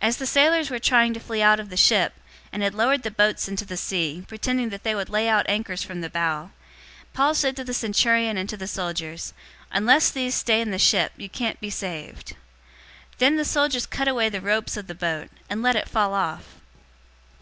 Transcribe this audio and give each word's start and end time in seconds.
027:030 0.00 0.08
As 0.08 0.16
the 0.16 0.26
sailors 0.26 0.70
were 0.70 0.78
trying 0.78 1.12
to 1.12 1.20
flee 1.20 1.42
out 1.42 1.60
of 1.60 1.68
the 1.68 1.76
ship, 1.76 2.14
and 2.50 2.62
had 2.62 2.74
lowered 2.74 3.02
the 3.02 3.10
boat 3.10 3.46
into 3.46 3.66
the 3.66 3.76
sea, 3.76 4.24
pretending 4.26 4.70
that 4.70 4.84
they 4.84 4.94
would 4.94 5.10
lay 5.10 5.28
out 5.28 5.44
anchors 5.50 5.82
from 5.82 6.00
the 6.00 6.08
bow, 6.08 6.50
027:031 7.08 7.12
Paul 7.12 7.34
said 7.34 7.56
to 7.56 7.64
the 7.64 7.74
centurion 7.74 8.38
and 8.38 8.48
to 8.48 8.56
the 8.56 8.66
soldiers, 8.66 9.34
"Unless 9.70 10.12
these 10.12 10.34
stay 10.34 10.62
in 10.62 10.70
the 10.70 10.78
ship, 10.78 11.12
you 11.18 11.28
can't 11.28 11.60
be 11.60 11.68
saved." 11.68 12.28
027:032 12.28 12.36
Then 13.18 13.36
the 13.36 13.44
soldiers 13.44 13.84
cut 13.84 14.08
away 14.08 14.30
the 14.30 14.40
ropes 14.40 14.78
of 14.78 14.86
the 14.86 14.94
boat, 14.94 15.28
and 15.50 15.60
let 15.62 15.76
it 15.76 15.90
fall 15.90 16.14
off. 16.14 16.44